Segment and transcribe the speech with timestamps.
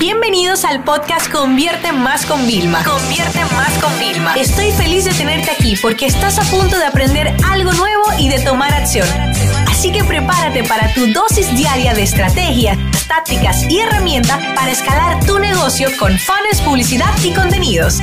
[0.00, 2.82] Bienvenidos al podcast Convierte Más con Vilma.
[2.84, 4.34] Convierte Más con Vilma.
[4.34, 8.40] Estoy feliz de tenerte aquí porque estás a punto de aprender algo nuevo y de
[8.42, 9.06] tomar acción.
[9.68, 12.78] Así que prepárate para tu dosis diaria de estrategias,
[13.08, 17.98] tácticas y herramientas para escalar tu negocio con fans, publicidad y contenidos.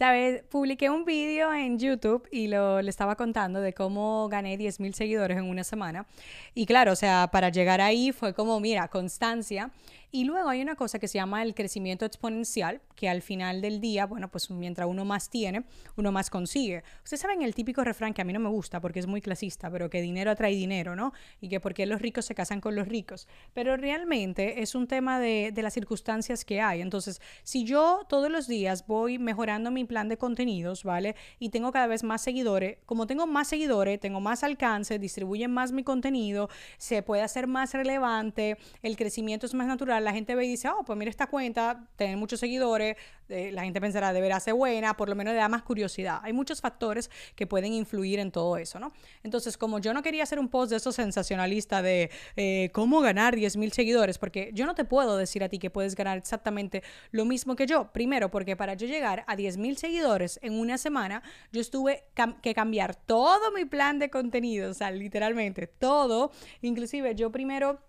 [0.00, 4.94] Sabes, publiqué un vídeo en YouTube y lo, estaba contando de cómo gané 10 mil
[4.94, 6.06] seguidores en una semana.
[6.54, 9.70] Y claro, o sea, para llegar ahí fue como, mira, constancia.
[10.12, 13.80] Y luego hay una cosa que se llama el crecimiento exponencial, que al final del
[13.80, 15.64] día, bueno, pues mientras uno más tiene,
[15.96, 16.82] uno más consigue.
[17.04, 19.70] Ustedes saben el típico refrán que a mí no me gusta porque es muy clasista,
[19.70, 21.12] pero que dinero atrae dinero, ¿no?
[21.40, 23.28] Y que porque los ricos se casan con los ricos.
[23.54, 26.80] Pero realmente es un tema de, de las circunstancias que hay.
[26.80, 31.14] Entonces, si yo todos los días voy mejorando mi plan de contenidos, ¿vale?
[31.38, 35.70] Y tengo cada vez más seguidores, como tengo más seguidores, tengo más alcance, distribuyen más
[35.70, 36.48] mi contenido,
[36.78, 40.68] se puede hacer más relevante, el crecimiento es más natural la gente ve y dice,
[40.68, 42.96] oh, pues mira esta cuenta, tener muchos seguidores,
[43.28, 46.20] eh, la gente pensará, deberá ser buena, por lo menos le da más curiosidad.
[46.22, 48.92] Hay muchos factores que pueden influir en todo eso, ¿no?
[49.22, 53.36] Entonces, como yo no quería hacer un post de esos sensacionalista de eh, cómo ganar
[53.36, 56.82] 10 mil seguidores, porque yo no te puedo decir a ti que puedes ganar exactamente
[57.12, 57.92] lo mismo que yo.
[57.92, 62.04] Primero, porque para yo llegar a 10 mil seguidores en una semana, yo estuve
[62.42, 66.32] que cambiar todo mi plan de contenido, o sea, literalmente todo.
[66.62, 67.80] Inclusive yo primero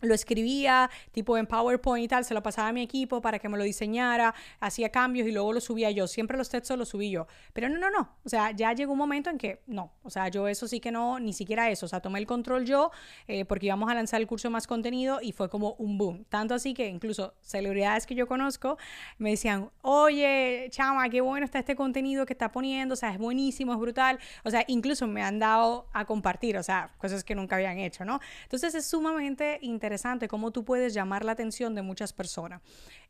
[0.00, 3.48] lo escribía tipo en PowerPoint y tal, se lo pasaba a mi equipo para que
[3.48, 6.06] me lo diseñara, hacía cambios y luego lo subía yo.
[6.06, 7.26] Siempre los textos los subí yo.
[7.52, 8.16] Pero no, no, no.
[8.24, 9.92] O sea, ya llegó un momento en que no.
[10.02, 11.86] O sea, yo eso sí que no, ni siquiera eso.
[11.86, 12.90] O sea, tomé el control yo
[13.28, 16.24] eh, porque íbamos a lanzar el curso más contenido y fue como un boom.
[16.28, 18.78] Tanto así que incluso celebridades que yo conozco
[19.18, 22.94] me decían, oye, chama, qué bueno está este contenido que está poniendo.
[22.94, 24.18] O sea, es buenísimo, es brutal.
[24.44, 28.04] O sea, incluso me han dado a compartir, o sea, cosas que nunca habían hecho,
[28.04, 28.20] ¿no?
[28.44, 32.60] Entonces es sumamente interesante interesante cómo tú puedes llamar la atención de muchas personas.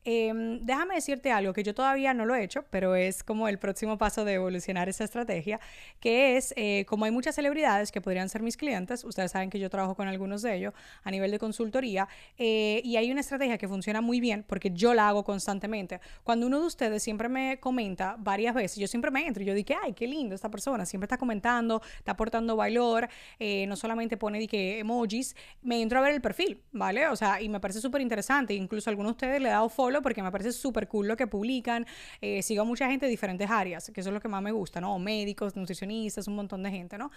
[0.05, 3.59] Em, déjame decirte algo que yo todavía no lo he hecho, pero es como el
[3.59, 5.61] próximo paso de evolucionar esa estrategia,
[6.01, 9.59] que es eh, como hay muchas celebridades que podrían ser mis clientes, ustedes saben que
[9.59, 10.73] yo trabajo con algunos de ellos
[11.03, 14.95] a nivel de consultoría, eh, y hay una estrategia que funciona muy bien porque yo
[14.95, 16.01] la hago constantemente.
[16.25, 19.53] Cuando uno de ustedes siempre me comenta varias veces, yo siempre me entro y yo
[19.53, 23.07] digo, ay, qué lindo esta persona, siempre está comentando, está aportando valor,
[23.39, 27.07] eh, no solamente pone que emojis, me entro a ver el perfil, ¿vale?
[27.09, 29.69] O sea, y me parece súper interesante, incluso a algunos de ustedes le he dado
[29.69, 31.87] follow porque me parece súper cool lo que publican.
[32.21, 34.53] Eh, sigo a mucha gente de diferentes áreas, que eso es lo que más me
[34.53, 34.99] gusta, ¿no?
[34.99, 37.11] Médicos, nutricionistas, un montón de gente, ¿no?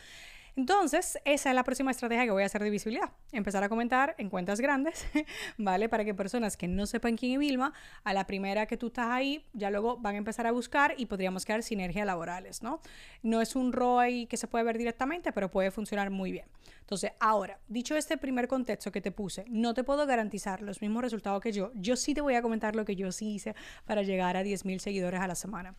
[0.56, 3.12] Entonces, esa es la próxima estrategia que voy a hacer de visibilidad.
[3.32, 5.08] Empezar a comentar en cuentas grandes,
[5.58, 5.90] ¿vale?
[5.90, 9.08] Para que personas que no sepan quién es Vilma, a la primera que tú estás
[9.10, 12.82] ahí, ya luego van a empezar a buscar y podríamos crear sinergias laborales, ¿no?
[13.24, 16.46] No es un ROI que se puede ver directamente, pero puede funcionar muy bien.
[16.82, 21.02] Entonces, ahora, dicho este primer contexto que te puse, no te puedo garantizar los mismos
[21.02, 21.72] resultados que yo.
[21.74, 24.78] Yo sí te voy a comentar lo que yo sí hice para llegar a 10.000
[24.78, 25.76] seguidores a la semana.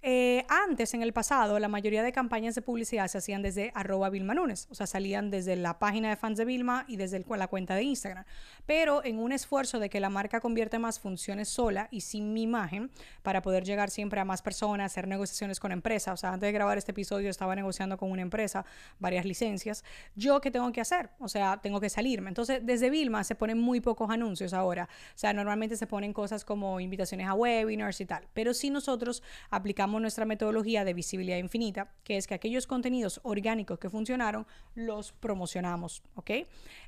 [0.00, 4.10] Eh, antes, en el pasado, la mayoría de campañas de publicidad se hacían desde arroba
[4.10, 7.48] Vilma Nunes, o sea, salían desde la página de fans de Vilma y desde la
[7.48, 8.24] cuenta de Instagram.
[8.64, 12.42] Pero en un esfuerzo de que la marca convierte más funciones sola y sin mi
[12.42, 12.92] imagen,
[13.22, 16.52] para poder llegar siempre a más personas, hacer negociaciones con empresas, o sea, antes de
[16.52, 18.64] grabar este episodio estaba negociando con una empresa
[19.00, 19.82] varias licencias,
[20.14, 21.10] ¿yo qué tengo que hacer?
[21.18, 22.28] O sea, tengo que salirme.
[22.28, 26.44] Entonces, desde Vilma se ponen muy pocos anuncios ahora, o sea, normalmente se ponen cosas
[26.44, 31.92] como invitaciones a webinars y tal, pero si nosotros aplicamos nuestra metodología de visibilidad infinita,
[32.04, 36.30] que es que aquellos contenidos orgánicos que funcionaron los promocionamos, ¿ok?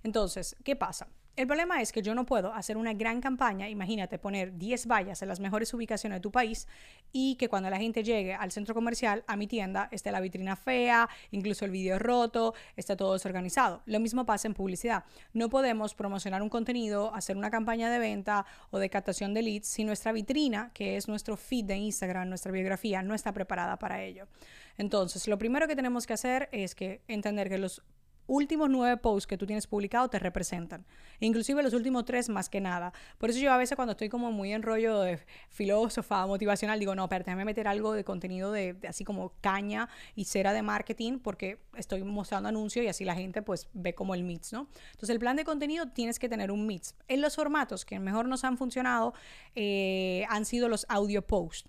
[0.03, 1.09] Entonces, ¿qué pasa?
[1.41, 5.23] El problema es que yo no puedo hacer una gran campaña, imagínate poner 10 vallas
[5.23, 6.69] en las mejores ubicaciones de tu país
[7.12, 10.55] y que cuando la gente llegue al centro comercial, a mi tienda, esté la vitrina
[10.55, 13.81] fea, incluso el vídeo roto, esté todo desorganizado.
[13.87, 15.05] Lo mismo pasa en publicidad.
[15.33, 19.67] No podemos promocionar un contenido, hacer una campaña de venta o de captación de leads
[19.67, 24.03] si nuestra vitrina, que es nuestro feed de Instagram, nuestra biografía, no está preparada para
[24.03, 24.28] ello.
[24.77, 27.83] Entonces, lo primero que tenemos que hacer es que entender que los
[28.31, 30.87] últimos nueve posts que tú tienes publicado te representan.
[31.19, 32.93] Inclusive los últimos tres más que nada.
[33.19, 35.19] Por eso yo a veces cuando estoy como muy en rollo de
[35.51, 40.27] filósofa motivacional, digo, no, pero déjame meter algo de contenido de, así como caña y
[40.27, 44.22] cera de marketing porque estoy mostrando anuncios y así la gente pues ve como el
[44.22, 44.69] mix, ¿no?
[44.93, 46.95] Entonces el plan de contenido tienes que tener un mix.
[47.09, 49.13] En los formatos que mejor nos han funcionado
[49.57, 51.69] eh, han sido los audio posts.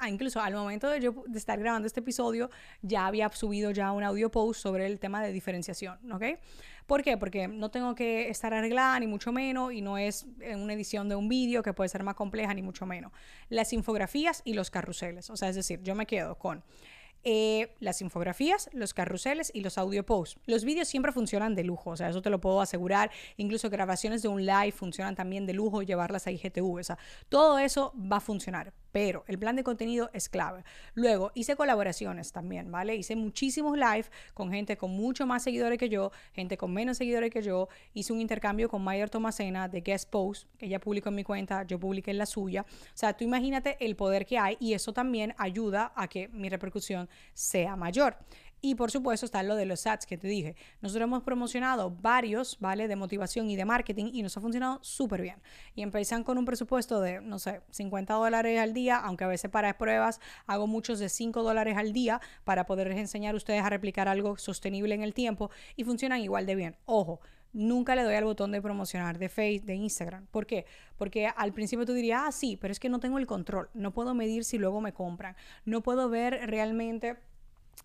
[0.00, 2.50] Ah, incluso al momento de yo estar grabando este episodio,
[2.82, 6.24] ya había subido ya un audio post sobre el tema de diferenciación, ¿ok?
[6.86, 7.16] ¿Por qué?
[7.16, 10.26] Porque no tengo que estar arreglada, ni mucho menos, y no es
[10.56, 13.12] una edición de un vídeo que puede ser más compleja, ni mucho menos.
[13.50, 16.64] Las infografías y los carruseles, o sea, es decir, yo me quedo con
[17.24, 20.38] eh, las infografías, los carruseles y los audio posts.
[20.46, 23.10] Los vídeos siempre funcionan de lujo, o sea, eso te lo puedo asegurar.
[23.36, 26.96] Incluso grabaciones de un live funcionan también de lujo, llevarlas a IGTV, o sea,
[27.28, 30.64] todo eso va a funcionar pero el plan de contenido es clave.
[30.94, 32.96] Luego hice colaboraciones también, ¿vale?
[32.96, 37.30] Hice muchísimos live con gente con mucho más seguidores que yo, gente con menos seguidores
[37.30, 37.68] que yo.
[37.94, 41.62] Hice un intercambio con Mayer Tomasena de Guest Post, que ella publicó en mi cuenta,
[41.64, 42.62] yo publiqué en la suya.
[42.62, 46.48] O sea, tú imagínate el poder que hay y eso también ayuda a que mi
[46.48, 48.16] repercusión sea mayor.
[48.60, 50.56] Y por supuesto está lo de los ads que te dije.
[50.80, 52.88] Nosotros hemos promocionado varios, ¿vale?
[52.88, 55.36] De motivación y de marketing y nos ha funcionado súper bien.
[55.74, 59.50] Y empiezan con un presupuesto de, no sé, 50 dólares al día, aunque a veces
[59.50, 63.70] para pruebas hago muchos de 5 dólares al día para poderles enseñar a ustedes a
[63.70, 66.76] replicar algo sostenible en el tiempo y funcionan igual de bien.
[66.84, 67.20] Ojo,
[67.52, 70.26] nunca le doy al botón de promocionar de Facebook, de Instagram.
[70.26, 70.66] ¿Por qué?
[70.96, 73.70] Porque al principio tú dirías, ah, sí, pero es que no tengo el control.
[73.74, 75.36] No puedo medir si luego me compran.
[75.64, 77.16] No puedo ver realmente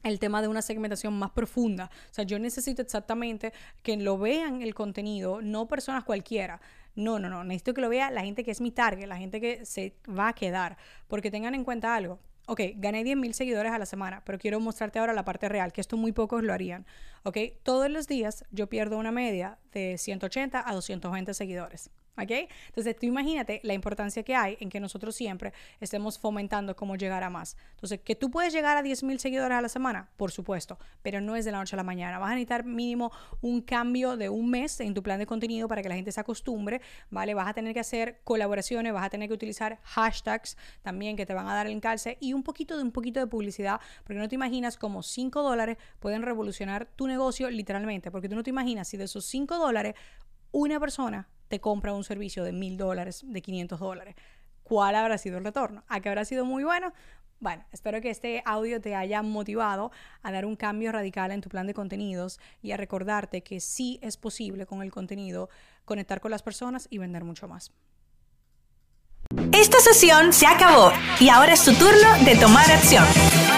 [0.01, 1.89] el tema de una segmentación más profunda.
[2.09, 6.61] O sea, yo necesito exactamente que lo vean el contenido, no personas cualquiera.
[6.95, 7.43] No, no, no.
[7.43, 10.29] Necesito que lo vea la gente que es mi target, la gente que se va
[10.29, 10.77] a quedar.
[11.07, 12.19] Porque tengan en cuenta algo.
[12.45, 15.71] Ok, gané 10 mil seguidores a la semana, pero quiero mostrarte ahora la parte real,
[15.71, 16.85] que esto muy pocos lo harían.
[17.23, 21.89] Ok, todos los días yo pierdo una media de 180 a 220 seguidores.
[22.15, 22.31] ¿Ok?
[22.67, 27.23] Entonces, tú imagínate la importancia que hay en que nosotros siempre estemos fomentando cómo llegar
[27.23, 27.57] a más.
[27.71, 31.21] Entonces, que tú puedes llegar a 10 mil seguidores a la semana, por supuesto, pero
[31.21, 32.19] no es de la noche a la mañana.
[32.19, 33.11] Vas a necesitar mínimo
[33.41, 36.19] un cambio de un mes en tu plan de contenido para que la gente se
[36.19, 37.33] acostumbre, ¿vale?
[37.33, 41.33] Vas a tener que hacer colaboraciones, vas a tener que utilizar hashtags también que te
[41.33, 44.27] van a dar el encalce y un poquito de un poquito de publicidad, porque no
[44.27, 48.87] te imaginas cómo 5 dólares pueden revolucionar tu negocio literalmente, porque tú no te imaginas
[48.87, 49.95] si de esos 5 dólares
[50.51, 54.15] una persona te compra un servicio de mil dólares, de 500 dólares.
[54.63, 55.83] ¿Cuál habrá sido el retorno?
[55.87, 56.93] ¿A qué habrá sido muy bueno?
[57.39, 59.91] Bueno, espero que este audio te haya motivado
[60.21, 63.99] a dar un cambio radical en tu plan de contenidos y a recordarte que sí
[64.01, 65.49] es posible con el contenido
[65.83, 67.73] conectar con las personas y vender mucho más.
[69.51, 73.05] Esta sesión se acabó y ahora es tu turno de tomar acción.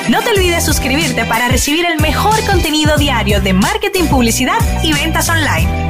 [0.09, 5.29] No te olvides suscribirte para recibir el mejor contenido diario de marketing, publicidad y ventas
[5.29, 5.84] online.